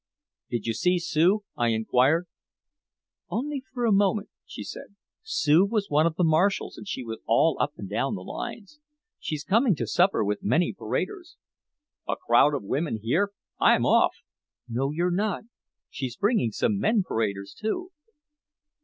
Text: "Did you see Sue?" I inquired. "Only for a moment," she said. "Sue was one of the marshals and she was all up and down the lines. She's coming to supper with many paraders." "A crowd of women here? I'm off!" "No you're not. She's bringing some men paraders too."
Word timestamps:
"Did 0.49 0.65
you 0.65 0.73
see 0.73 0.97
Sue?" 0.97 1.43
I 1.55 1.67
inquired. 1.67 2.25
"Only 3.29 3.61
for 3.71 3.85
a 3.85 3.91
moment," 3.91 4.29
she 4.47 4.63
said. 4.63 4.95
"Sue 5.21 5.63
was 5.63 5.91
one 5.91 6.07
of 6.07 6.15
the 6.15 6.23
marshals 6.23 6.75
and 6.75 6.87
she 6.87 7.03
was 7.03 7.19
all 7.27 7.55
up 7.61 7.73
and 7.77 7.87
down 7.87 8.15
the 8.15 8.23
lines. 8.23 8.79
She's 9.19 9.43
coming 9.43 9.75
to 9.75 9.85
supper 9.85 10.23
with 10.25 10.41
many 10.41 10.73
paraders." 10.73 11.37
"A 12.07 12.15
crowd 12.15 12.55
of 12.55 12.63
women 12.63 12.97
here? 13.03 13.31
I'm 13.59 13.85
off!" 13.85 14.15
"No 14.67 14.89
you're 14.89 15.11
not. 15.11 15.43
She's 15.91 16.17
bringing 16.17 16.51
some 16.51 16.79
men 16.79 17.03
paraders 17.07 17.53
too." 17.53 17.91